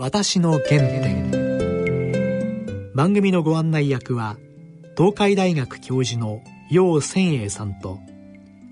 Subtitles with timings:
[0.00, 1.32] 私の原点。
[2.94, 4.36] 番組のご案内役は
[4.96, 6.40] 東海大学教授の
[6.70, 7.98] 楊千栄さんと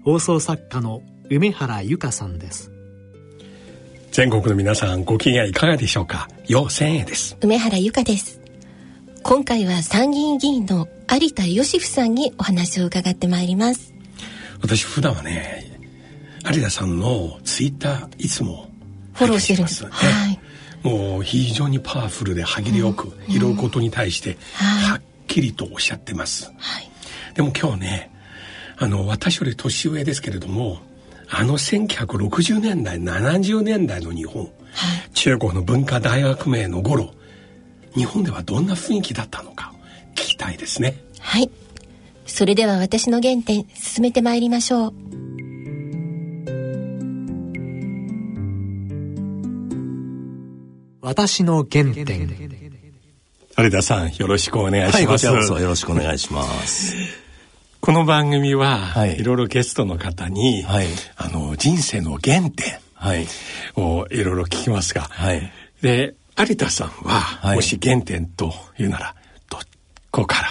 [0.05, 2.71] 放送作家の梅原由香さんです。
[4.13, 6.29] 全国の皆さんご機嫌いかがでしょうか？
[6.47, 7.37] 楊千栄です。
[7.41, 8.41] 梅原由香です。
[9.25, 13.93] 今回は参議院議員の有田芳生さんにお話を伺ってまいります。
[14.63, 15.77] 私普段はね
[16.49, 18.71] 有田さんのツイッターいつも
[19.15, 20.41] フォローしてるんです、ね、はい
[20.87, 26.89] もう非常にパワフルで歯切れよく、拾うことに対してはっきりとおっしゃってます、はい、
[27.35, 28.11] でも今日ね
[28.79, 30.79] あの私より年上ですけれども
[31.29, 34.51] あの1960年代70年代の日本、はい、
[35.13, 37.11] 中国の文化大革命の頃
[37.95, 39.73] 日本ではどんな雰囲気だったのか
[40.15, 40.95] 聞きたいですね。
[41.19, 41.51] はい。
[42.27, 45.26] それでは私の原点進めてまいりましょう
[51.07, 52.29] 私の原点。
[53.57, 56.97] 有田さんよろしくお願いします、はい、よろしくお願いします。
[57.81, 62.81] この番組は、はい、いろいろゲストの方に、はい、あの人生の原点
[63.77, 69.15] をいろいろ聞きますが、はい、で有田さんは、はい、もし原点というなら
[69.49, 69.61] ど
[70.11, 70.49] こから？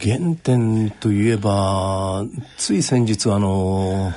[0.00, 2.24] 原点といえば
[2.56, 4.14] つい先日あの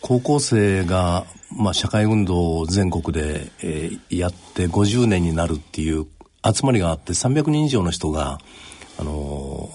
[0.00, 6.06] 高校生が、まあ、社会運動を全国で、えー、やって50年になるっていう
[6.44, 8.38] 集まりがあって300人以上の人が
[8.98, 9.12] あの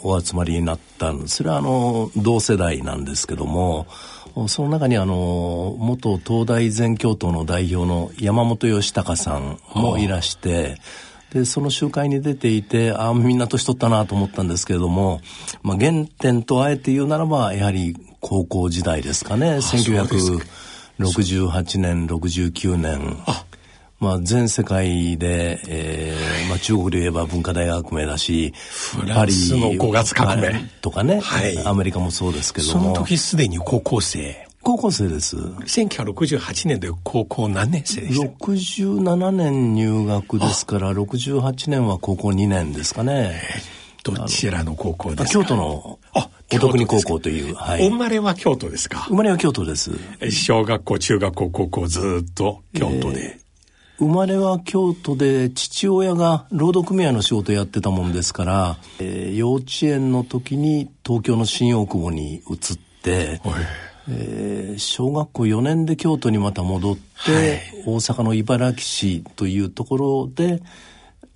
[0.03, 3.87] お集まりになったそれはあの同世代なんですけども
[4.47, 10.79] その中にあの元東大全教頭の代表の山本義孝さんもいらして、
[11.31, 15.21] でその集会に出ていてああみんな年取ったなと思ったんですけれども、
[15.61, 19.61] まあ、原点とあえて言うならばやはり高校時代ですかね。
[20.99, 23.17] 1968年69年。
[23.99, 35.35] まあ、全世界で、えーまあ、中国で言えば文化大革命だしフランスの5月革命とかね、はい、アメリカもそうですけどもその時すでに高校生高校生です。
[35.35, 43.41] 1968年で高校何年生でした ?67 年入学ですから、68年は高校2年ですかね。
[44.03, 45.43] どちらの高校ですか？
[45.43, 49.05] 京都のあお国高校という、はい、お生まれは京都ですか？
[49.07, 49.91] 生まれは京都です。
[50.29, 53.43] 小学校中学校高校ずっと京都で、えー
[53.99, 63.39] 生まれは京都で父親が労働組合の仕事やってたもんですから、えー、幼稚園の時に東京の新大久保に移って、
[64.09, 70.63] えー、小学校4年で京都にまた戻って、はい、大阪の茨城市というところで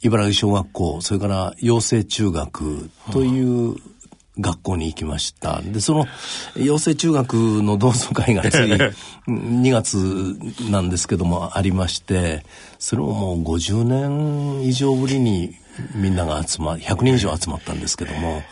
[0.01, 3.75] 茨城小学校それから養成中学という
[4.39, 5.61] 学校に行きました。
[5.61, 6.05] で、その、
[6.55, 8.57] 養成中学の同窓会がつい
[9.27, 9.97] 2月
[10.69, 12.43] なんですけどもありまして、
[12.79, 15.55] それももう50年以上ぶりに
[15.95, 18.43] みんなが集ま、100人以上集まったんですけども、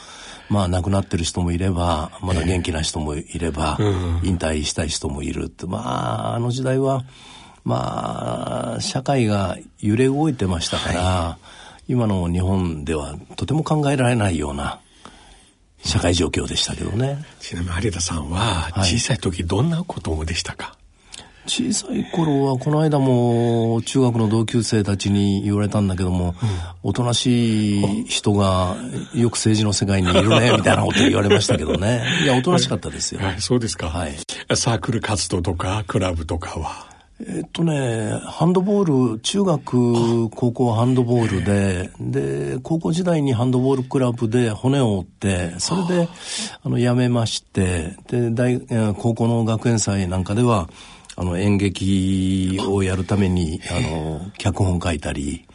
[0.49, 3.77] まあ亡くなってる人もいれば、まだ元気な人もいれば、
[4.23, 7.03] 引退したい人もいるって、まああの時代は、
[7.65, 11.37] まあ社会が揺れ動いてましたから、
[11.87, 14.79] 今の日本ではとても考えられないような、
[15.83, 17.23] 社会状況でしたけどね。
[17.39, 20.75] ちなみに有田さんは小さい時どんな子供でしたか、
[21.47, 26.35] 小さい頃はこの間も中学の同級生たちに言われたんだけども、
[26.83, 28.75] うん、おとなしい人が
[29.13, 32.03] よく政治の世界にいるね みたいなこと言われましたけどね。
[32.23, 34.15] いやおとなしかったですよ、はい、そうですか、はい、
[34.55, 36.94] サークル活動とかクラブとかは？
[37.21, 46.09] えっとね、ハンドボール、中学、高校はハンドボールで、で、高校時代にハンドボールクラブで骨を折って、それで、
[46.61, 48.59] あの、辞めまして、で、大、
[48.95, 50.69] 高校の学園祭なんかでは、
[51.15, 55.45] あの、演劇をやるために、あの、脚本書いたり、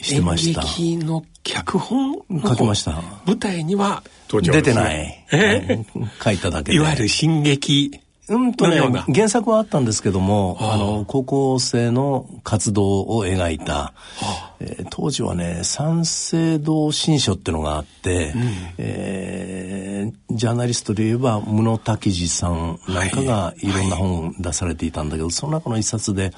[0.00, 0.62] してました。
[0.62, 3.02] 演劇の脚本書きました。
[3.24, 5.26] 舞台には出てない。
[5.32, 6.76] えー、書いただけで。
[6.76, 8.78] いわゆる進撃うんとね、
[9.12, 18.42] 原作はあったんですけども、あの、高校生の活動を描いた、はあ、えー、当時はね、三省堂新書っていうのがあって、うん、
[18.78, 23.72] えー、ジャーナリストで言えば、室滝次さんなんかがい。
[23.72, 26.30] ろんな本出されていたんだけど、はい、その中の一冊で、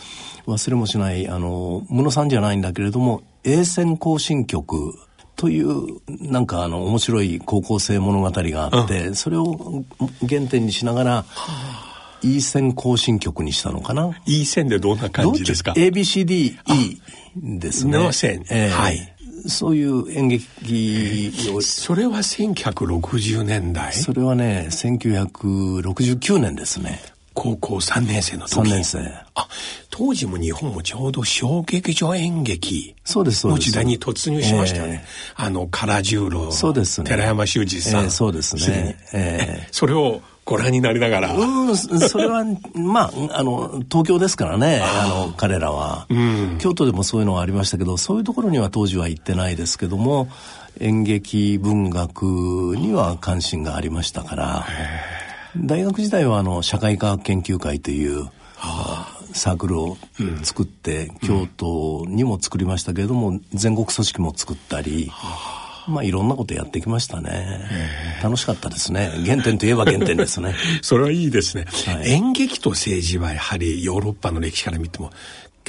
[0.47, 4.95] 忘れもしない、あの、室さんじゃないんだけれども、栄線行進曲
[5.45, 9.85] というなんかあの面白い高校生物語があって、うん、それを
[10.27, 11.25] 原点にしながら、
[12.23, 16.57] E 線行進曲にしたのかな？E 線でどんな感じですか ?ABCDE
[17.37, 17.99] ですね。
[17.99, 19.15] の線、えー、はい。
[19.47, 21.61] そういう演劇を。
[21.61, 23.93] それは1960年代？
[23.93, 27.03] それはね、1969年ですね。
[27.35, 28.61] 高校3年生の時。
[28.61, 28.99] 3年生。
[29.35, 29.49] あ、
[29.91, 35.05] 当時も日本もちょうど小劇場演劇そうですの時代に突入しましたね。
[35.39, 36.51] えー、あの、唐十郎。
[36.53, 37.11] そうですね。
[37.11, 38.05] 寺山修司さん。
[38.05, 38.97] えー、そうですね。
[39.13, 41.35] えー、 それをご覧になりながら。
[41.35, 42.45] うん、それは、
[42.75, 46.59] まあ、あの、東京ですからね、あの、彼らは、うん。
[46.59, 50.29] 京都でもそういうのはありましたけど、そういうところには当時は行ってないですけども、
[50.81, 52.25] 演劇文学
[52.77, 54.67] には関心がありましたから、
[55.57, 58.29] 大学時代はあの社会科学研究会という
[59.33, 59.97] サークルを
[60.43, 65.11] 作って、うん、京都にも作りましたけれども全国組織も作ったり。
[65.87, 67.61] まあいろんなことやってきましたね。
[68.23, 69.11] 楽しかったですね。
[69.27, 70.55] 原点といえば原点ですね。
[70.81, 75.11] それはいいですね、はい、演劇と政治はやはりヨーロッパの歴史から見ても、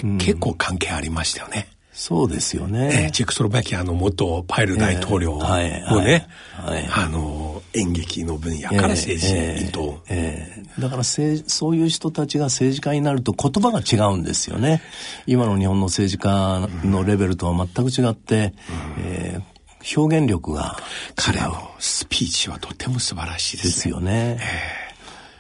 [0.04, 1.68] うん、結構関係ありましたよね。
[1.92, 3.06] そうですよね。
[3.06, 9.33] えー、チェクスロバキアの元パイル大統領もね、えーはいはい、あの、演劇の分野から政治
[9.66, 14.81] にと、えー、だからそういう人たちが政治家になると言葉が違うんですよね。
[15.27, 18.54] 今の日本の政治家のレベルとは全く違って、
[18.98, 20.77] うん、えー、表現力が
[21.16, 23.74] 彼のスピーチはとても素晴らしいですね。
[23.74, 24.38] ですよね。
[24.80, 24.85] えー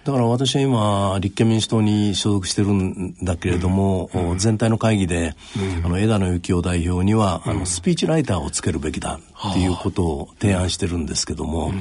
[0.05, 5.33] だから私は今立憲民主党に所属してるんだけれども、うん、全体の会議で、
[5.79, 9.19] うん、あの枝野幸男代表には、うん、あのスピーチライターをつけるべきだ
[9.49, 11.73] っていうことを提案してるんですけども、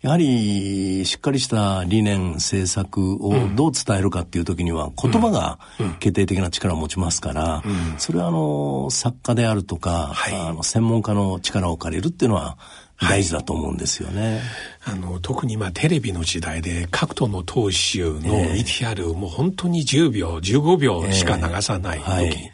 [0.00, 5.58] やはりしっかりした理念政策をどう伝えるかっていう時には言葉が
[6.00, 7.62] 決定的な力を持ちますから、
[7.98, 12.56] それはあの作家であるとか、はい、あの専門家の力を借りるっていうのは
[13.00, 14.40] 大事だと思うんですよね。
[14.80, 22.06] はい、あの特に今テレビの時代で各党の党首の ETR も本当に10秒15秒しか流さない時。
[22.08, 22.52] に、えーはい。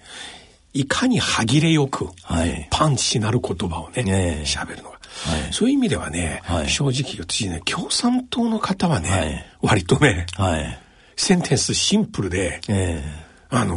[0.75, 2.09] いかに歯切れよく、
[2.71, 4.03] パンチなる言葉をね、
[4.45, 4.75] 喋、え。
[4.75, 4.93] ー、るのが。
[4.93, 10.79] はい、そういう意味ではね、はい、正直言ってね、共産党の方はね、はい、割とね、はい、
[11.17, 13.77] センテンスシンプルで、えーあの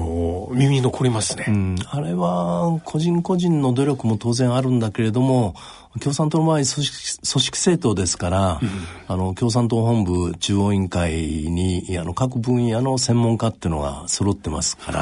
[0.55, 5.55] 耳に残りますね、うん、あれは個人個人の努力も当然あるんだけれども
[6.01, 8.69] 共産党の場合組織組織政党ですから、うん、
[9.07, 15.01] あの共産党本部中央委員会にあの各分野の専門家っていうのが揃ってますから、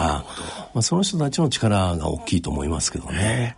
[0.74, 3.58] まあ、その人たちの力が大きいと思いますけどね。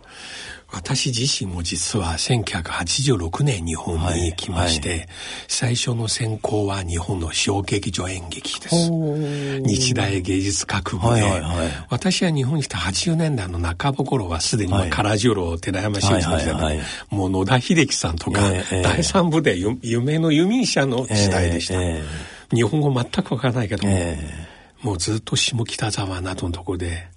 [0.72, 5.08] 私自身も実は1986年日本に来まして、はいはい、
[5.48, 8.90] 最初の専攻は日本の小劇場演劇です。
[8.90, 21.80] 日大芸術学部で、はいはいはい、私は日本に来た80年代の半ば頃はすでに唐十郎、寺山修司の時代で、はいはいはい、もう野田秀樹さんとか、えー、第三部で夢の弓医者の時代でした。
[21.80, 24.45] えー、日本語全くわからないけども、えー
[24.86, 27.08] もうずっと下北沢などのところで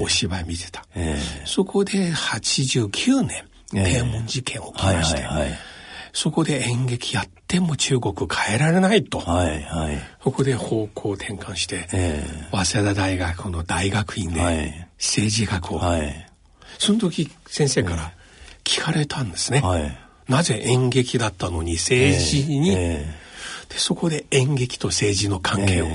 [0.00, 5.58] お芝居見てた、えー、そこで89年天文事件起きまして、はいはいはい、
[6.12, 16.30] そこで演劇やっても中国変えられないと、はいはい、そこで方向転換して、えー、早稲田大学の大学院で政治学を、はい、
[16.78, 18.12] その時先生から
[18.62, 19.98] 聞かれたんですね、はい、
[20.28, 25.88] なぜ演劇だったのに政治に、えーえー、でそこで演劇と政治の関係を、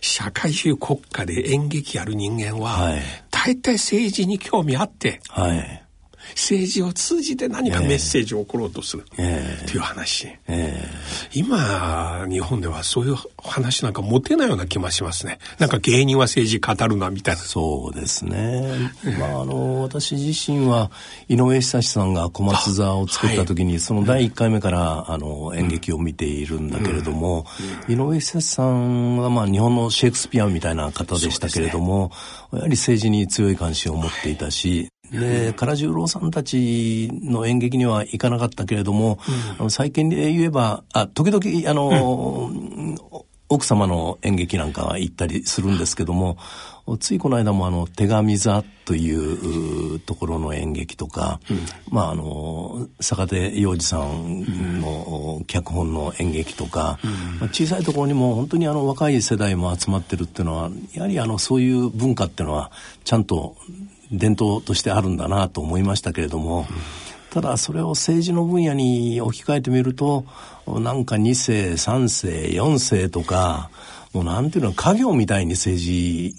[0.00, 5.84] 社会主義国家で演劇やる人間は、はい、大体政治に興味あって、はい、
[6.30, 15.38] 政治を通じて何かメッセージを送ろうとするっていう話、えー、今日本ではそういう話なんか持てないような気もしますね。
[15.58, 17.40] なんか芸人は政治語るなみたいな。
[17.40, 20.90] そうですね、まああの私自身は
[21.28, 27.46] 井上久志さんが小松座を作った時に、はい、その第1回目から、あの演劇を見ているんだけれども、
[27.88, 27.94] うん。
[27.96, 32.10] うん、井上久志さんはまあ日本のシェイクスピアみたいな方でしたけれども、
[32.52, 39.18] ね、やはり政治に強い関心を持っていたし、で、唐十郎さんたちの演劇には行かなかったけれども、
[39.58, 42.98] うん、最近で言えば、あ、時々、あの、うん、
[43.48, 46.38] 奥様の演劇なんかは行ったりするんですけども、
[47.00, 51.58] ついこの間もあの、手紙座というところの演劇とか、うん、
[51.90, 62.70] まああの、坂手洋二さんの脚本の演劇とか、うん、まあ、小さいところにも本当にあの若い世代も集まってるっていうのは、やはりあの、そういう文化っていうのは、
[63.02, 63.56] ちゃんと
[64.10, 66.66] 伝統としてあるんだなと思いましたけれども、
[67.30, 70.24] ただそれを政治の分野に置き換えてみると
[70.66, 73.70] なんか2世3世4世とか
[74.12, 76.34] もうなんていうの家業みたいに政治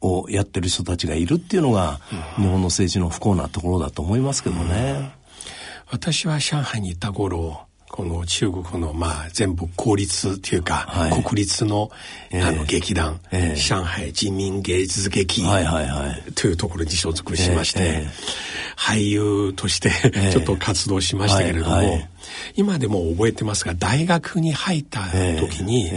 [0.00, 2.00] をやってる人たちがいるっていうのが、
[2.36, 5.10] 日本の政治の不幸なところだと思いますけどね。
[5.90, 7.67] 私は上海に行った頃
[7.98, 11.90] この中国のまあ全部公立っていうか、はい、国立の,、
[12.32, 15.42] あの劇団、えー、上海人民芸術劇
[16.36, 18.08] というところに所属しまして、えー、
[18.76, 19.90] 俳優として
[20.30, 21.98] ちょっと活動しましたけれども、
[22.54, 25.00] 今でも覚えてますが大学に入った
[25.40, 25.90] 時に、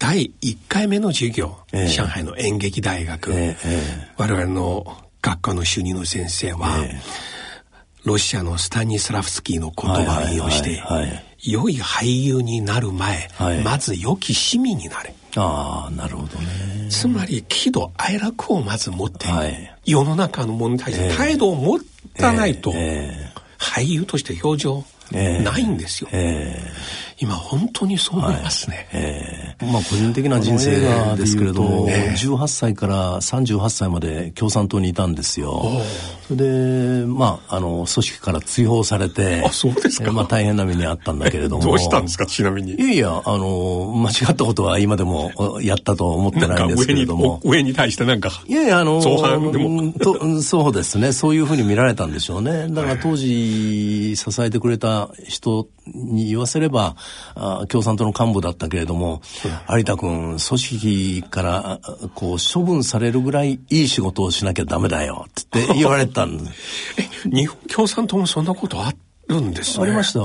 [0.00, 6.78] 第1回目の授業、えー、上海の演劇大学、えー、我々の学科の主任の先生は、
[8.08, 10.82] ロシアのスタニスラフスキーの言葉を引用して、
[11.42, 15.14] 良い俳優になる前、はい、まず良き市民になれ。
[15.36, 16.88] ああ、なるほどね。
[16.90, 21.78] つまり、喜怒哀楽をまず持って、はい、世の中の問題に対して態度を持
[22.14, 26.08] たないと、えー、俳優として表情ないんですよ。
[26.10, 28.76] えー今本当にそう思いますね。
[28.76, 35.82] はい、えー、まあ個人的な人生ですけれども、えー、18歳から38歳まで共産党にいたんですよ。
[36.28, 40.12] それで、まあ、あの、組織から追放されて、あ、そうですか。
[40.12, 41.64] まあ大変な目にあったんだけれども。
[41.64, 42.74] どうしたんですか、ちなみに。
[42.74, 47.40] いやいや、あの、間違ったことは今でもやったと思ってないんですけれども。
[47.44, 48.30] 上に対してなんか。
[48.46, 50.42] いやいや、あの、相反でもと。
[50.42, 51.12] そうですね。
[51.12, 52.68] そういうふうに見られたんでしょうね。
[52.68, 56.94] だから当時支えてくれた人に言わせれば、
[57.34, 59.22] あ共産党の幹部だったけれども、
[59.70, 61.80] 有田君、組織から
[62.14, 67.24] こう処分されるぐらいいい仕事をしなきゃダメだよって言われたんです。
[67.26, 68.96] え、日本共産党もそんなことあっ
[69.28, 69.84] るんですね。
[69.84, 70.20] ありました。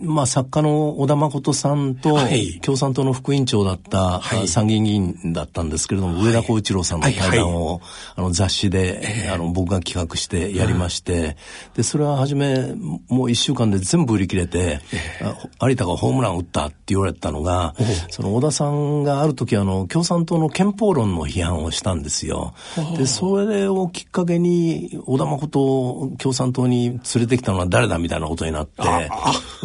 [0.00, 2.18] まあ、作家の小田誠さんと、
[2.62, 7.80] 共産党の副委員長だった、はい、参議院議員だったんですけれども、はい、上田幸一郎さんの対談を、はい、
[8.16, 11.36] あの雑誌で、えー、あの僕が企画してやりまして、
[11.74, 12.74] で、それは初め、
[13.08, 14.80] もう一週間で全部売り切れて、
[15.20, 17.74] えー、有田がホームラン打ったって言われたのが、
[18.10, 22.54] その小田さんがある時あの、共産党の憲法論の批判をしたんですよ。
[22.96, 28.82] で、それをきっかけに、小田誠を共産党に連れてきたのは誰だみたいなことになって、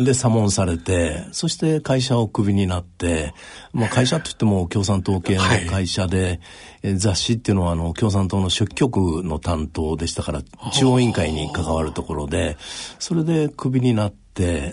[0.04, 3.34] で、左門されて、そして会社をクビになって、
[3.74, 6.40] まあ会社といっても共産党系の会社で、
[6.84, 12.58] はい、雑誌っていうのはあの共産党の書記局の担当でしたから、中央委員会に関わるところで、
[13.00, 14.27] それでクビになって、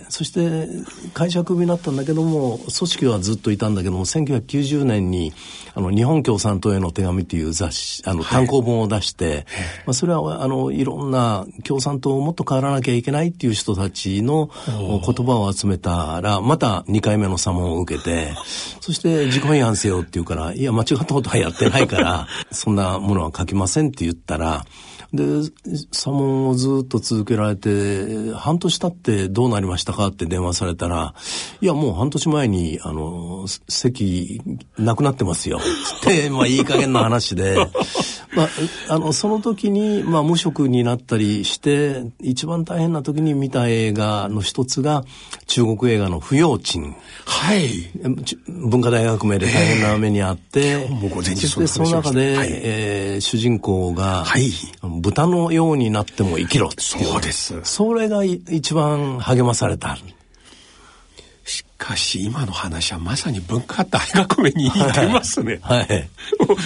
[0.09, 0.69] そして
[1.15, 5.33] 会社クビになったんだけども組織はずっといたんだけども1990年に
[5.75, 9.45] あの日本共産党への手紙っていう雑誌あの単行本を出して、はい、ま
[9.89, 18.35] あ、それはあのいろんな共産党をもっと変わらなきゃいけないっていう人たちの言葉を集めたらまた2回目の査問を受けて
[18.81, 24.65] そして自己批判せよって言うからいや間違ったことはやってないからそんなものは書きませんって言ったら
[25.15, 25.25] で、
[25.93, 31.15] 査問をずっと続けられて、半年経ってどうなりましたかって電話されたら、
[31.61, 34.43] いや、もう半年前に、あの、席、
[34.77, 35.59] なくなってますよ。
[35.59, 37.57] って、まあ、いい加減な話で、
[38.35, 38.49] まあ、
[38.89, 45.05] あの、その時に、まあ、無職になったりして、一番大変な時に見た映画の一つが、
[45.47, 46.97] 中国映画の不要鎮。
[47.25, 47.91] はい。
[48.49, 54.51] 文化大学名で大変な目にあって、えー、僕全然そその中で、はい、えー、主人公が、はい、
[55.05, 57.61] 豚のようになっても生きろそうです。
[57.63, 59.99] それが一番励まされた。
[61.45, 65.59] しかし今の話はまさに文化大学名に似てますね。
[65.61, 65.79] はい。
[65.81, 66.09] はい、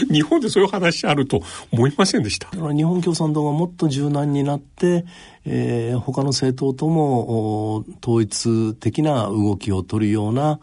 [0.09, 1.43] 日本でそういう話あると
[1.73, 2.49] 思いませんでした？
[2.53, 5.05] だから日本共産党がもっと柔軟になって、
[5.45, 10.61] えー、他の政党とも統一的な動きを取るような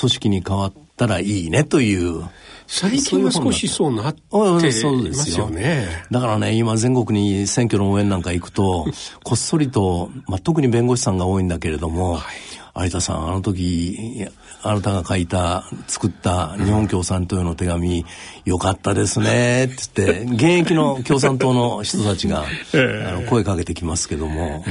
[0.00, 2.24] 組織に変わったらいいねという。
[2.70, 5.88] 最近は少しそうなってますよね。
[6.10, 8.86] だからね、今全国に選挙の応援なんか行くと、
[9.24, 12.84] こっそりと、まあ、特に弁護士さんが多いんだけれども、はい。
[12.84, 14.28] 有田さん、あの時、
[14.62, 18.04] あなたが書いた、作った日本共産党への手紙、
[18.44, 24.64] よかったですね、って言って、現役の共産党の人たちが、あの声かけてきますけども、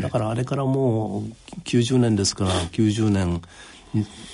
[0.00, 3.40] だからあれからもう90年ですから、90年、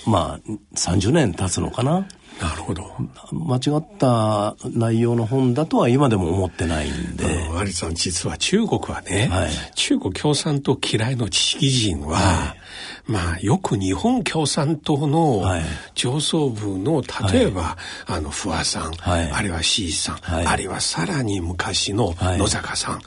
[0.07, 2.07] まあ、30年経つのかな。
[2.43, 2.85] なるほど。
[3.33, 7.25] 間違った内容の本だとは今でも思ってないんで。
[7.65, 12.63] 有さん、実は中国はね、はい、中国共産党嫌いの知識人は、はい
[13.07, 15.43] まあ、よく日本共産党の
[15.95, 17.77] 上層部の、例えば、は
[18.11, 23.01] い、あの、不破さん、はい、あるいは C さん、はい、あるいはさらに昔の野坂さん、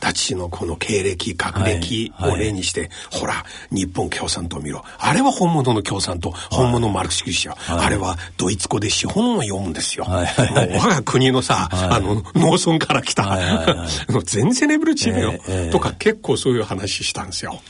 [0.00, 4.84] たちのこの経歴、学歴を例にして、ほら、日本共産党見ろ。
[4.98, 10.06] あれは本物の共産党、本物マルクス主義者、あれはドイツ語で資本を読むんですよ。
[10.08, 13.38] 我が国のさ、あの、農村から来た、
[14.24, 17.60] 全然レベル違うよ、えー、とか結構そういう話したんですよ。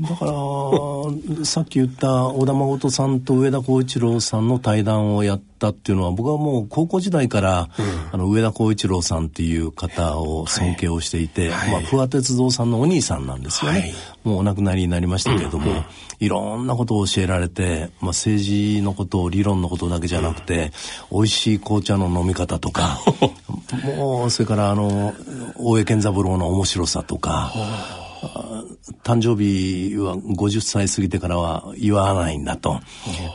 [0.00, 0.32] だから
[1.44, 15.84] さっき言った小田誠さんと上田浩一郎さんの対談をやったっていうのは僕はもう高校時代から、うん、あの上田浩一郎さんっていう方を尊敬をしていて、はい、まあ、不破鉄道さんのお兄さんなんですよね、はい、もうお亡くなりになりましたけれども、うん、
[16.18, 20.72] いろんなことを教えられて、まあ、政治のこと理論のことだけじゃなくて、
[21.10, 23.00] うん、美味しい紅茶の飲み方とか
[23.96, 25.14] もうそれからあの
[25.56, 27.52] 大江健三郎の面白さとか。
[29.02, 32.80] 誕生日は50歳過ぎてからは言わないんだと。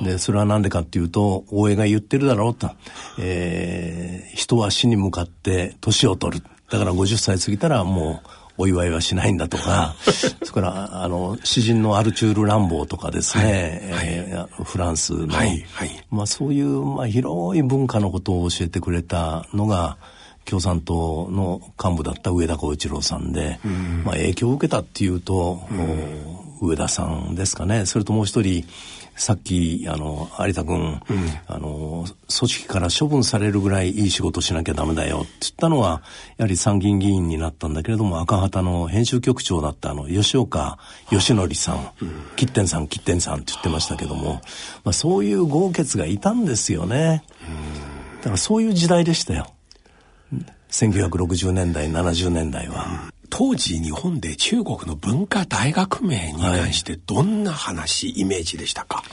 [0.01, 2.71] で、それはなんでかっていうと、大江が言ってるだろうと。
[3.19, 6.45] えー、人は死に向かって年を取る。
[6.69, 8.29] だから50歳過ぎたらもう、
[8.61, 9.95] お祝いはしないんだとか、
[10.43, 14.07] それから、あの、詩人のアルチュール・ランボーとかですね、はい。
[14.07, 15.65] えー、フランスの、はい。
[15.71, 19.97] はい、まあそういう、まあ広い文化のことを教えてくれたのが、
[20.49, 27.85] 共産党の幹部だった上田幸一郎さんで、うん、まあ影響を受けたっていうと、うん、上田さんですかね。
[27.85, 28.65] それともう一人、
[29.15, 31.01] さっき、あの、有田君、うん、
[31.47, 36.01] あの、組織から処分されるぐらいいい仕事しなきゃダメだよって言ったのは、
[36.37, 40.79] やはり参議院議員になったんだけれども、赤旗の編集局長だったあの、吉岡
[41.11, 41.91] 義則さん、
[42.37, 44.41] 吉天さん、吉天さんって言ってましたけども、
[44.85, 47.23] まあそういう豪傑がいたんですよね。
[48.19, 49.47] だからそういう時代でしたよ。
[50.71, 53.11] 1960年代、70年代は。
[53.29, 59.03] 当時日本で中国の文化大学名に関してどんな話、はい、イメージでしたか？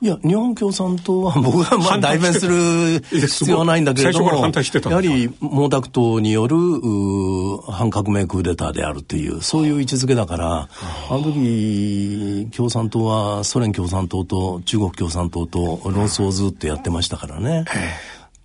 [0.00, 5.34] いや、日本共産党は僕はまあ 代弁する必要はないんだけれども、やはり毛
[5.68, 6.56] 沢東による
[7.68, 10.68] 反革命クーデターであるという、そういう位置づけだから、
[11.10, 17.64] あの時、共産党はソ連共産党と中国共産党と論争をずっとやってましたからね。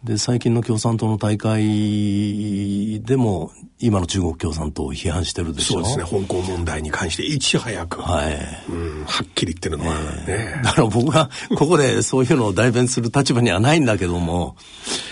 [0.04, 5.76] で、最近の共産党の大会でも、今の中国共産党を批判してるでしょ？
[5.76, 8.38] そうですね、香港問題に関していち早く、はい。
[8.70, 9.94] うん、はっきり言ってるのは。
[9.94, 10.56] ね、え。
[10.60, 14.58] ー、だから僕は、ここでそういうのを代弁する立場にはないんだけども、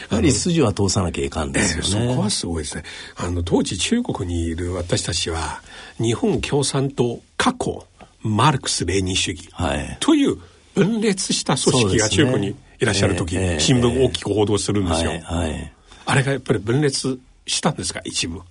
[0.10, 2.07] やはり筋は通さなきゃいかんですよね。
[2.07, 2.83] えー、そこはすごいですね。
[3.15, 5.62] あの、当時中国にいる私たちは、
[6.00, 7.86] 日本共産党過去、
[8.24, 10.38] マルクス・レーニン主義、はい、という
[10.75, 15.73] 分裂した組織が中国に、いらっしゃる時、えー、新聞大きく報道するんですよ、はいはい、
[16.05, 18.41] あれがやっぱり分裂したんですか一部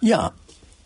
[0.00, 0.32] いや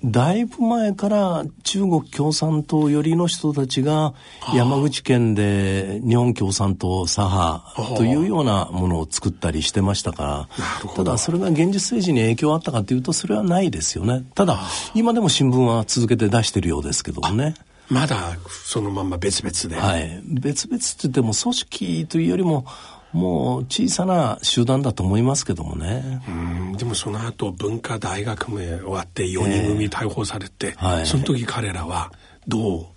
[0.03, 4.15] だいぶ前から中国共産党寄りの人たちが
[4.55, 10.49] 山口県で日本共産党左派というようなものを作ったりしてましたか
[10.87, 14.25] らただそれが現実政治に影響あったかというとそれはないですよね。
[14.35, 14.61] ただ
[14.95, 17.55] 今でも新聞は続けて出してるようですけどもね
[17.91, 19.81] まだそのまま別々で。
[19.81, 20.23] はい。
[20.25, 22.65] 別々って言っても組織というよりも、
[23.13, 26.23] もう小さな集団だと思いますけどもね。
[26.29, 32.13] うん、でもその後文化大学名終わって4人組逮捕されて、えーはい、その時彼らは
[32.47, 32.93] ど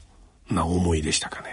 [0.51, 1.47] うな思いでしたかね？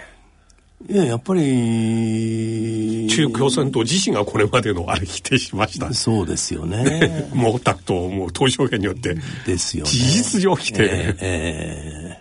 [0.89, 3.07] いや、やっぱり。
[3.11, 5.93] 中共産党自身がこれまでのあれ否定しました。
[5.93, 7.29] そうですよね。
[7.33, 9.17] 毛沢東も東証言によって。
[9.47, 9.91] ですよね。
[9.91, 10.83] 事実上否定。
[10.83, 12.20] えーえー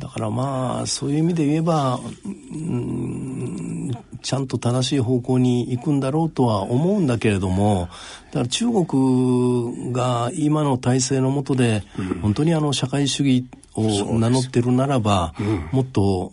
[0.00, 3.90] だからまあ、そういう意味で言えば、うん、
[4.22, 7.90] ちゃんと正しい方向に行くんだろうとは思うんだけれども、
[8.32, 11.82] だから中国が今の体制の下で、
[12.22, 16.32] 本当にあの社会主義を名乗ってるならば、うん、もっと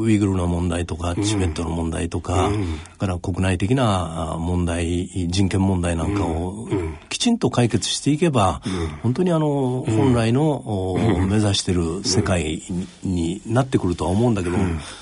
[0.00, 6.74] ウイグルの問題とか、チベットの問題とか、うん、から国内的な問題、人権問題なんかをき
[7.20, 10.96] ちんと解決していけば、うん、本当にあの、本来の、
[11.28, 12.62] 目指してる世界
[13.04, 14.56] になってくるとは思うんだけど、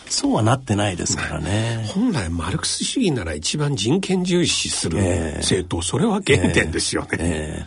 [0.09, 1.85] そうはなってないですからね。
[1.95, 4.99] 本来マルクス主義なら一番人権重視する
[5.37, 7.09] 政党、えー、それは原点ですよね。
[7.21, 7.67] え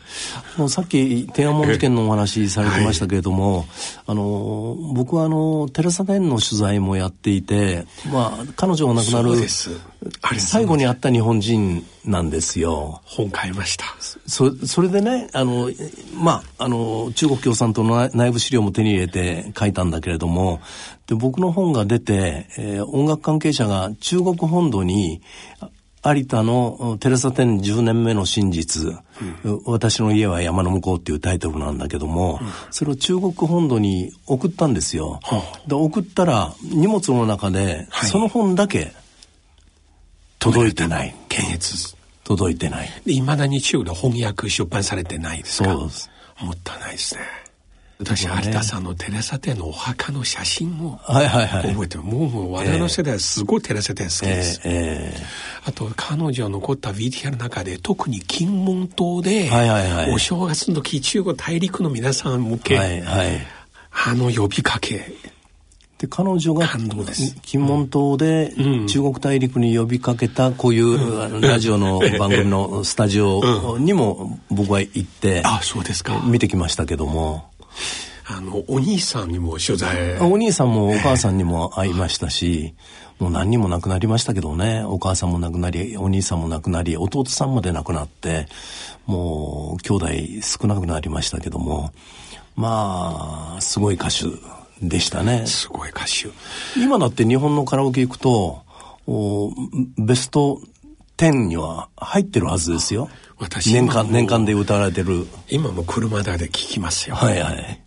[0.56, 3.68] ー、もうさっき天安門事件のお話されてましたけれども、はい
[4.12, 9.48] あの僕はあのテレサ・テンの取材もやっていて、まあ、彼女が亡くなる
[10.38, 13.02] 最後に会った日本人なんですよ。
[13.06, 13.86] 本買いました。
[14.28, 15.70] そそれでねあの、
[16.20, 20.60] まあ、あの中国共産党の内部資料も手に入れて書いたんだけれども
[21.12, 25.22] で僕の本が出て、えー、音楽関係者が中国本土に
[26.06, 28.94] 有田のテレサテン10年目の真実、
[29.44, 35.20] うん、私の家は山の向こうっていうタイトルなんだけども、うん、それを中国本土に送ったんですよ。
[35.68, 38.94] で送ったら荷物の中で、その本だけ
[40.40, 41.14] 届いてない。
[41.28, 41.94] 検閲。
[42.24, 42.90] 届いてない。
[43.06, 45.74] いまだに中国で翻訳出版されてないですか？
[45.74, 46.10] そうです。
[46.40, 47.22] もったいないですね。
[48.02, 52.04] 私、有田さんのテレサテのお墓の写真もはいはいはい、覚えてる。
[52.04, 54.62] もうもう我々の世代はすごいテレサテ好きです。
[54.64, 63.28] えーえー、あと彼女残った VTR の中で特に金門島で、はいはいはい、お正月の時中国大陸の皆さん向け、はいはい、
[63.92, 65.14] あの呼びかけ。
[66.00, 66.68] で彼女が
[67.44, 68.56] 金門島で
[68.88, 75.44] 中国大陸に呼びかけたこういうラジオの番組のスタジオにも僕は行って
[76.26, 77.51] 見てきましたけども。
[78.28, 80.20] あの、お兄さんにも取材。
[80.20, 82.74] お兄さんもお母さんにも会いましたし、
[83.20, 88.48] もう何人も亡くなりましたけどね、お母さんも亡くなり、お兄さんも亡くなり、弟さんまで亡くなって、
[89.06, 90.08] もう兄弟
[90.42, 91.92] 少なくなりましたけども、
[92.56, 94.26] まあ、すごい歌手
[94.82, 95.46] でしたね。
[95.46, 96.30] すごい歌手。
[96.80, 98.64] 今だって日本のカラオケ行くと、
[99.08, 99.52] お
[99.98, 100.62] ベスト
[101.18, 103.10] 10には入ってるはずですよ。
[103.42, 105.26] 私年間、年間で歌われてる。
[105.50, 107.16] 今も車で聞きますよ。
[107.16, 107.82] はいはい。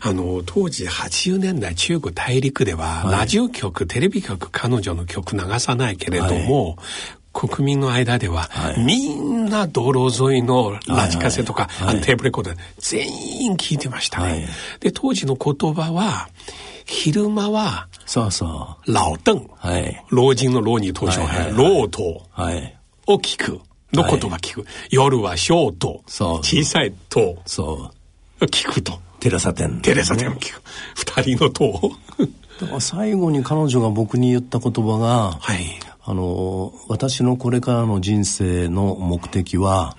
[0.00, 6.78] あの、当時80年代中国大陸では、はいラジオ局、テレビ局、彼女の曲流さないけれども、
[7.34, 14.30] 国民の間では、はいみんな道路沿いのラジカセとか、はいはいテープレコーダー全員聞いてましたね。
[14.30, 14.46] はい
[14.80, 16.30] で、当時の言葉は、
[16.86, 18.92] 昼間は、そうそう。
[18.92, 20.02] 老邓、はい。
[20.08, 22.74] 老人の老に投書、はいはい老頭はい。
[23.06, 23.60] を聞く。
[23.92, 24.66] の言葉聞く。
[24.90, 27.90] 夜は小と、小さいとそ
[28.40, 28.44] う。
[28.44, 29.00] 聞くと。
[29.20, 29.80] テレサ店。
[29.80, 30.62] テレサテン聞く。
[30.94, 31.92] 二人のと。
[32.60, 35.60] だから最後に彼女が僕に言った言葉が、はい。
[36.04, 39.96] あの、私のこれからの人生の目的は、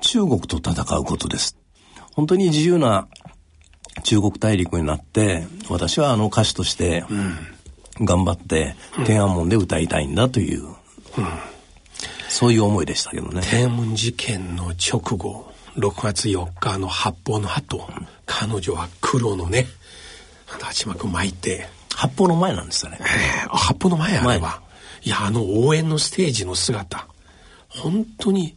[0.00, 1.56] 中国と戦うことです。
[2.14, 3.08] 本当に自由な
[4.02, 7.04] 中国大陸になって、私はあの歌手として、
[8.00, 8.74] 頑張って、
[9.06, 10.64] 天安門で歌いたいんだという、
[12.28, 13.42] そういう思いでしたけどね。
[13.42, 17.88] 天安門事件の直後、6月4日の発砲の後、
[18.26, 19.66] 彼女は黒のね、
[20.60, 22.98] 立ち幕巻いて、発砲の前なんですよね。
[23.00, 24.62] えー発砲の前あれば、
[25.02, 27.06] いや、あの応援のステージの姿、
[27.68, 28.56] 本当に、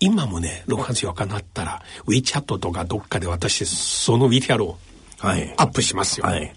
[0.00, 4.78] 今もね、6月4日になったら、WeChat とかどっかで私、その VTR を
[5.24, 5.54] はい。
[5.56, 6.26] アップしますよ。
[6.26, 6.52] はい。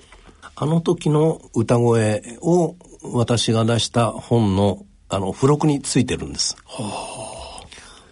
[0.56, 6.58] あの時の歌声を私が出した本の、あの、付録についてるんです。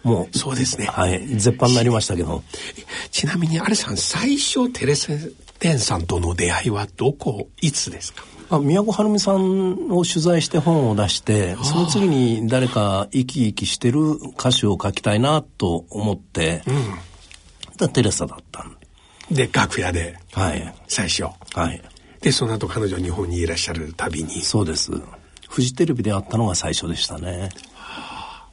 [0.02, 0.86] もう、そうですね。
[0.86, 1.26] はい。
[1.26, 2.42] 絶版になりましたけど、
[3.10, 5.18] ちなみに、アレさん、最初、テレセ
[5.58, 8.24] テンさんとの出会いはどこ、いつですか？
[8.48, 16.62] あ宮古晴美さんを取材して本を出して、その次に誰か生き生きしてる歌詞を書きたいなと思って、
[17.76, 18.76] だテレサだったん
[19.32, 20.74] で、楽屋で、はい。
[20.86, 21.24] 最初。
[21.54, 21.82] はい。
[22.20, 24.92] で、その後彼女日本にいらっしゃるたびに、そうです。
[25.56, 27.48] フジテレビで会ったのが最初でしたね。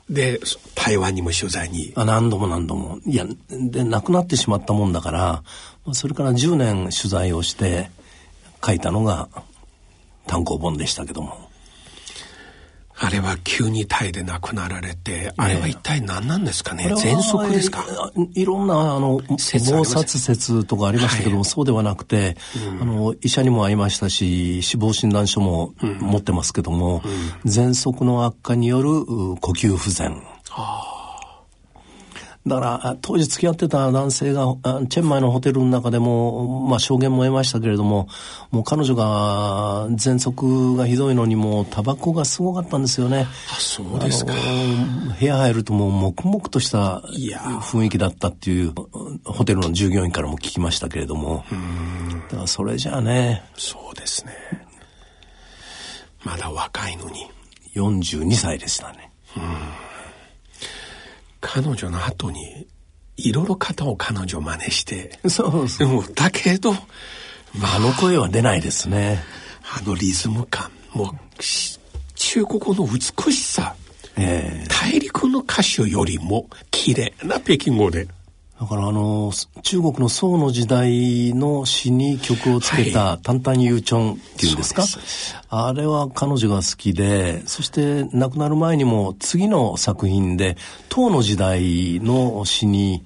[0.09, 1.91] で、そ台湾にも取材に。
[1.97, 2.99] あ何度も何度も。
[3.05, 5.19] いや、で、亡くなってしまったもんだから、
[5.83, 7.91] まあそれから10年取材をして
[8.65, 9.27] 書いたのが
[10.27, 11.42] 単行本でしたけども。
[13.05, 16.83] あれは急にタイで亡くなられて、あれは一体何なんですかね？
[16.83, 17.83] これは喘息ですか？
[18.35, 21.45] いいろんな、あの、謀殺説とかありましたけども、はい。
[21.45, 22.37] そうではなくて、
[22.81, 27.01] あの、医者にも会いましたし、死亡診断書も持ってますけども、
[27.45, 30.21] 喘息の悪化によるう呼吸不全。
[32.45, 38.07] だから、あ当時付き合ってた男性が、あチェンマイのホテルの中でも、まあ証言も得ましたけれども、
[38.51, 43.27] もう彼女が喘息がひどいのにもうタバコがすごかったんですよね。
[43.51, 44.33] あ、そうですか。
[45.19, 47.01] 部屋入るともう黙々とした
[47.61, 48.73] 雰囲気だったっていう
[49.23, 51.45] ホテルの従業員からも聞きましたけれども
[52.29, 54.33] だからそれじゃあねそうですね。
[56.23, 57.29] まだ若いのに。
[57.75, 59.11] 42歳でしたね
[61.53, 62.65] 彼女の後に、
[63.15, 65.87] いろいろ方を彼女真似して、そうそう。
[65.87, 66.73] でも、だけど、
[67.53, 69.23] まあの声は出ないですね。
[69.61, 71.79] あのリズム感、もう、し
[72.15, 73.75] 中国語の美しさ、
[74.17, 74.67] ええ。
[74.67, 78.07] 大陸の歌手よりも綺麗な北京語で。
[78.63, 84.83] だからあの中国の宋の時代の詩に曲をつけた「タンタンユーチョン」っていうんですか？
[84.83, 90.55] そうですあれは彼女が好きでそして亡くなる前にも次の作品で
[90.87, 93.03] 唐の時代の詩に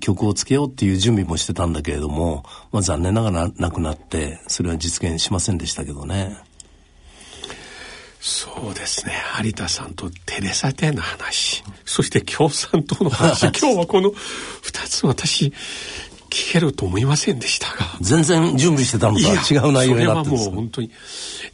[0.00, 6.36] 曲をつけようっていう準備もしてたんだけれども、まあ、残念ながら亡くなってそれは実現しませんでしたけどね。
[8.28, 9.14] そうですね。
[9.42, 14.12] 有田さんとテレサテの話、そして共産党の話、 今日はこの
[14.60, 15.46] 二つ私、
[16.28, 17.96] 聞けると思いませんでしたが。
[18.02, 20.90] 全然準備してたのとは違う内容になってそれはもう本当に。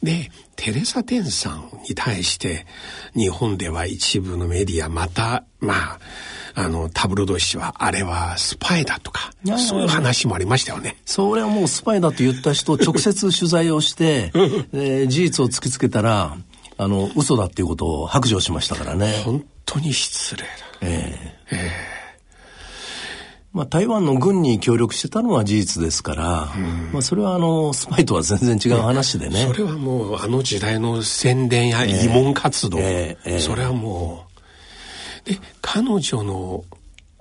[0.02, 2.66] で、テレサ・テンさんに対して、
[3.14, 6.00] 日本では一部のメディア、また、まあ、
[6.56, 10.96] あの、タブロイド紙は、あれはスパイだとかそういう話もありましたよね。
[11.04, 14.32] それはもうスパイだと言った人を直接取材をして、
[14.74, 16.36] えー事実を突きつけたら、
[16.76, 19.22] あの、嘘だっていうことを白状しましたからね。
[19.24, 20.48] 本当に失礼だ。
[20.82, 21.94] ええ
[23.54, 26.48] まあ、台湾の軍に協力してたのは事実ですから、
[26.92, 29.46] まあ、それはあの、スパイとは全然違う話でね。
[29.46, 34.26] それはもう、あの時代の宣伝や慰問活動、ええええそれはも
[35.24, 36.64] う、で、彼女の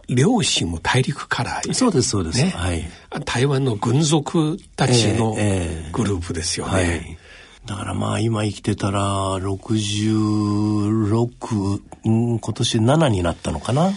[0.09, 2.43] 両親も大陸から、そうです、そうです。
[2.43, 2.83] ね、はい。
[3.25, 6.71] 台湾の軍属たちのええええグループですよね。
[6.71, 7.17] はい。
[7.65, 13.91] だからまあ今生きてたら66、うん今年7になったのかな？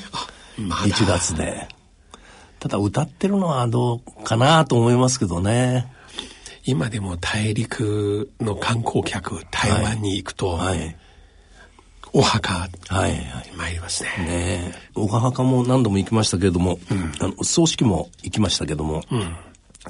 [0.58, 0.82] まだ。
[0.82, 1.68] 1月で。
[2.58, 5.92] ただ歌ってるのはどうかなと思いますけどね。
[6.64, 10.96] 今でも大陸の観光客台湾に行くと、はい、
[12.12, 13.52] お墓はいはい。
[13.56, 14.10] 参りますね。
[14.18, 19.36] ねお墓も何度も行きましたけれども、うん、あの葬式も行きましたけども、うん、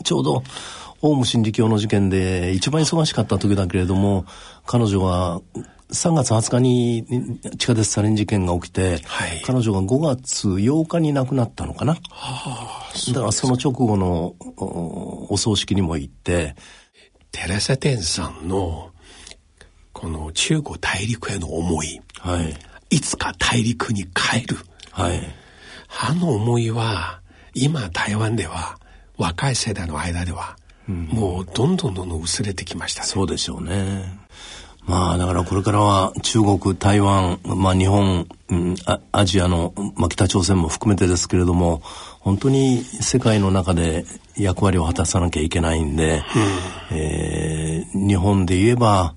[0.02, 0.42] ちょうど
[1.02, 4.24] オウム真理教の事件で一番忙しかった時だけれども
[4.64, 5.40] 彼女は
[5.90, 11.94] 3月20日に地下鉄サリン事件が起きて、はい、彼女が5月8日に亡くなったのかな。
[11.94, 14.34] はあ、だからその直後の
[15.30, 16.56] お葬式にも行って。
[17.36, 18.92] テレサ・テンさんの
[19.92, 24.56] この中国大陸への思い、はい、いつか大陸に帰る、
[24.90, 25.20] はい、
[26.00, 27.20] あの思いは
[27.52, 28.78] 今台湾では
[29.18, 30.56] 若い世代の間では、
[30.88, 33.06] うん、もうどんどんどんどん薄れてきましたね。
[33.06, 34.26] そうでしょうね。
[34.86, 38.76] まあだからこれからは中国、台湾、まあ日本、うん、
[39.10, 41.82] アジアの、まあ北朝鮮も含めてですけれども、
[42.20, 44.04] 本当に世界の中で
[44.36, 46.22] 役割を果たさなきゃいけないんで、
[46.90, 49.16] うん、えー、日本で言えば、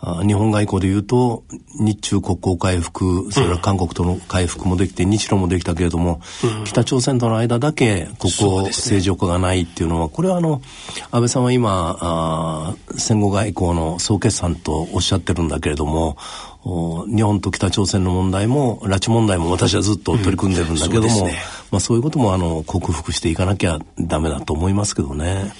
[0.00, 1.42] 日本外交で言うと
[1.74, 10.62] 日中国交回復それから韓国との回復もできて、日露もできたけれども、うん、北朝鮮との間だけ国交正常化がないっていうのは、ね、これはあの
[11.10, 16.16] 安倍さんは今あ戦後外交の総決算とおっしゃってるんだけれども
[16.64, 21.38] 日本と北朝鮮の問題も拉致問題も私はずっと取り組んでるんだけども、うんそうね、
[21.72, 25.52] まあ、そういうこともあの克服していかなきゃダメだと思いますけどね。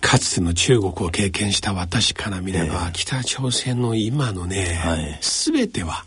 [0.00, 6.04] かつての中国を経験した私から見れば、えー、北朝鮮の今のね、はい、全ては、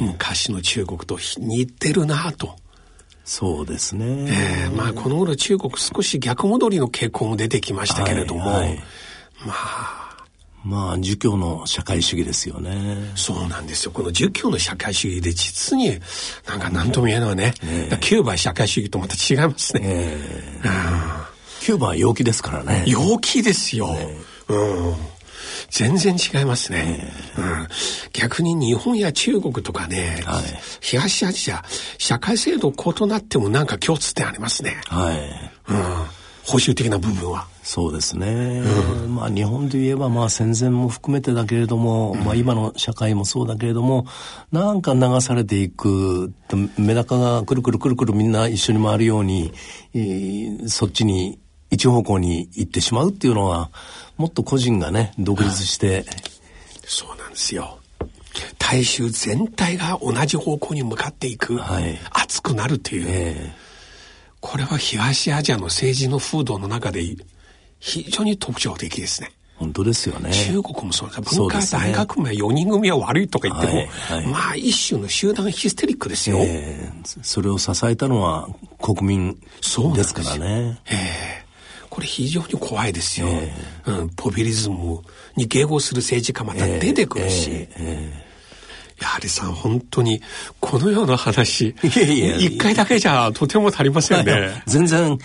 [0.00, 2.56] 昔の中国と似てるなと。
[3.24, 4.26] そうですね。
[4.28, 8.76] えー、まあこの頃中国少し逆戻りの傾向も出てきましたけれども、はいはい、
[9.46, 10.00] まあ
[10.62, 13.12] まあ、儒教の社会主義ですよね。
[13.14, 13.92] そうなんですよ。
[13.92, 15.98] この儒教の社会主義で実に
[16.46, 17.54] なんか何とも言えないね。
[17.62, 19.80] ねキューバ社会主義とまた違いますね。
[19.80, 20.16] ね
[21.60, 22.84] キューバは陽気ですからね。
[22.86, 23.92] 陽気ですよ。
[23.92, 24.16] ね、
[24.48, 24.94] うん。
[25.68, 27.68] 全然違いますね、うん。
[28.12, 30.44] 逆に日本や中国とかね、はい、
[30.80, 31.62] 東アジア、
[31.98, 34.80] 社会制度異なってもなんか共通点ありますね。
[34.86, 35.50] はい。
[35.68, 36.20] うん。
[36.46, 37.46] 保守的な部分は。
[37.62, 38.62] そうですね。
[38.64, 44.06] うん、まあ日本で言えばまあ戦前も含めてだけれども、うん、まあ今の社会もそうだけれども、
[44.50, 46.32] なんか流されていく、
[46.78, 49.52] メダカがくるくるくるくるみんな一緒に回るように、
[49.94, 51.38] えー、そっちに
[51.70, 53.70] 一方向に行ってしまうっていうのは、
[54.16, 56.04] もっと個人がね、独立して。
[56.84, 57.78] そうなんですよ。
[58.58, 63.50] 大衆全体が同じ方向に向かっていく、はい、熱くなるっていう、えー、
[64.40, 67.02] これは東アジアの政治の風土の中で
[67.80, 69.32] 非常に特徴的ですね。
[69.56, 70.32] 本当ですよね。
[70.32, 71.36] 中国もそうです。
[71.36, 76.38] 文化大学名4人組は悪いとか言っても、はいはい、まあ一種の集団ヒステリックですよ。
[76.40, 78.48] えー、それを支えたのは
[78.80, 79.34] 国民
[79.94, 80.80] ですからね。
[80.86, 81.49] えー
[82.00, 83.26] これ非常に怖いですよ。
[83.28, 85.02] えー、うん、ポピュリズム
[85.36, 87.50] に迎合する政治家また出てくるし。
[87.50, 88.30] えーえー
[89.00, 90.20] やはりさん、本当に、
[90.60, 94.62] このような話、一回だけじゃとても足りませんね。
[94.66, 95.18] 全然、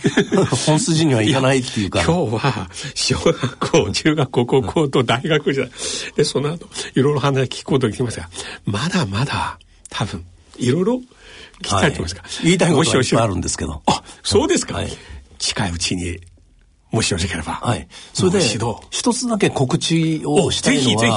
[0.65, 2.01] 本筋にはいかないっていうか。
[2.01, 5.69] 今日は、小学校、中学校、高校と大学時代、
[6.15, 8.29] で、その後、いろいろ話聞くことがきましたが、
[8.63, 9.59] まだまだ、
[9.89, 10.23] 多分、
[10.57, 12.21] いろいろ聞きたいと思いますが。
[12.21, 13.81] はい、言いたいことはあるんですけど。
[13.87, 14.75] あ、そうですか。
[14.75, 14.97] はい、
[15.37, 16.17] 近いうちに
[16.95, 17.53] もしよろしければ。
[17.53, 17.87] はい。
[18.13, 21.07] それで、一つだけ告知をしたいのは、ぜひぜ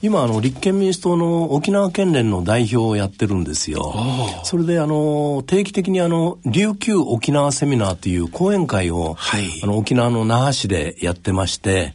[0.00, 0.06] ひ。
[0.06, 3.94] 今、あの、立憲民主党の沖縄県連の代表をやってるんですよ。
[4.44, 11.94] それで、あの、定期的にあの、琉球沖縄セミナーという講演会を、はい、あの、沖縄の那覇市でやってまして、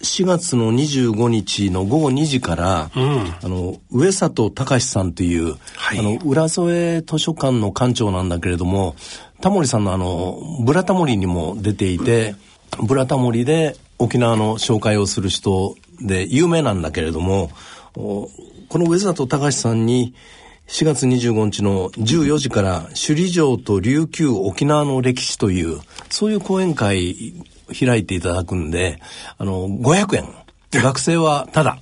[0.00, 8.96] 4月の25日の午後2時から、うん、あの、上里隆さんという、はい、あの、浦添図書館の館長なんだけれども、
[9.40, 12.36] タモリさんのあの、ブラタモリにも出ていて、うん
[12.82, 17.50] ブラタモリで沖縄の紹介をする人で有名なんだけれども、
[17.94, 18.30] こ
[18.72, 20.14] の上里隆さんに
[20.66, 27.34] 4月25日の14時から首里城と琉球沖縄の歴史という、そういう講演会
[27.78, 29.00] 開いていただくんで、
[29.38, 30.28] あの、500円。
[30.72, 31.78] 学生はただ。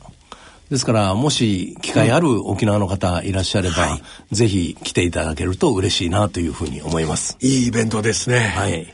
[0.70, 4.00] ですから、もし機会ある沖縄の方いらっしゃれば、は
[4.30, 7.36] い、ぜひ来ていただけると嬉しいなというふうに思います。
[7.40, 8.38] いいイベントですね。
[8.38, 8.92] はい。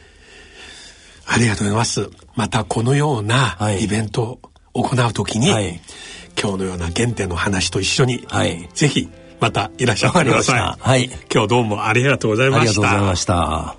[1.31, 2.09] ありがとうございます。
[2.35, 4.41] またこのようなイベント
[4.73, 5.81] を行うときに、はい、
[6.41, 10.83] 今日のような原点の話と一緒に、はい、ぜひまたいらっしゃってください。
[10.83, 11.11] はい。
[11.31, 12.63] 今日どうもありがとうございました。
[12.63, 13.77] ありがとうございました。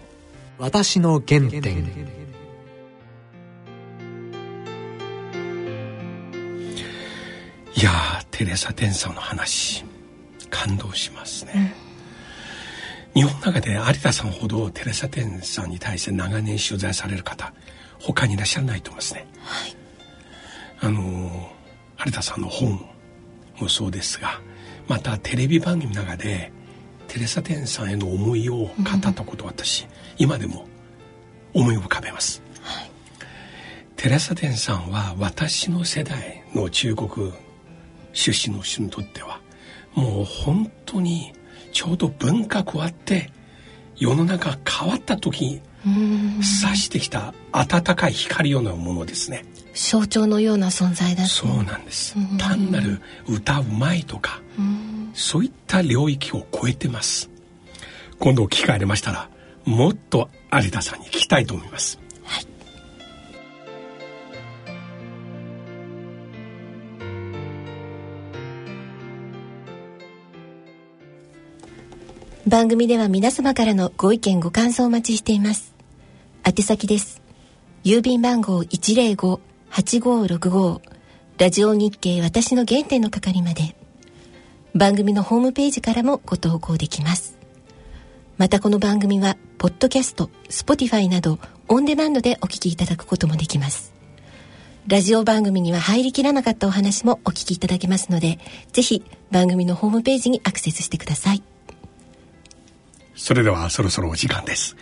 [0.59, 2.19] 私の原点。
[7.75, 7.91] いや
[8.29, 9.85] テレサ・テンさんの話、
[10.49, 11.73] 感動しますね。
[11.73, 11.78] うん
[13.19, 17.51] 日本の中で有田さんほどテレサ・テンさんに対して長年取材される方
[17.99, 19.27] 他にいらっしゃらないと思いますね。
[19.41, 19.75] はい、
[20.79, 21.51] あの
[22.05, 22.79] 有田さんの本
[23.59, 24.39] もそうですが
[24.87, 26.53] またテレビ番組の中で
[27.09, 30.65] テレサ・テンさんへの思いを語ったこと私、うん、今でも
[31.53, 32.91] 思い浮かべます、はい、
[33.97, 37.33] テレサ・テンさんは私の世代の中国
[38.13, 39.41] 出身の人にとっては
[39.93, 41.33] もう本当に
[41.71, 43.31] ちょうど文化変わって
[43.97, 45.61] 世の中変わった時に
[46.43, 49.45] 差してきた温かい光ようなものですね。
[49.73, 52.15] 象徴のような存在だそうなんです。
[52.37, 54.41] 単なる歌うまいとか
[55.13, 57.29] そういった領域を超えてます。
[58.19, 59.29] 今度機会ありましたら
[59.65, 61.99] もっと有田さんに聞きたいと思います
[72.49, 75.75] 番組では皆様からのご意見ご感想をお待ちしています。
[76.43, 77.21] 宛先です。
[77.83, 80.81] 郵便番号105-8565
[81.37, 83.75] ラジオ日経私の原点の係まで。
[84.73, 87.37] 番組のホームページからもご投稿できます。
[88.39, 93.93] またこの番組はポッドキャスト、スポティファイなどオンデマンドでお聞きいただくこともできます。
[94.87, 98.39] ラジオ番組には入りきらなかったお話もお聞きいただけますので
[98.73, 101.43] ぜひ番組のホームページにアクセスしてください。
[103.19, 104.77] それではそろそろお時間です。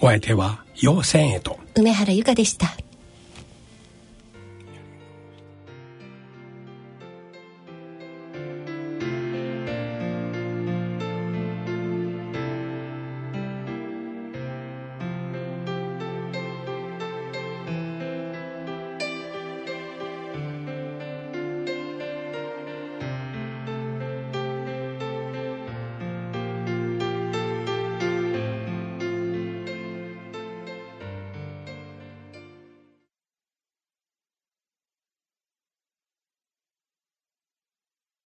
[0.00, 1.58] お相手は、陽線へと。
[1.76, 2.76] 梅原由香でした。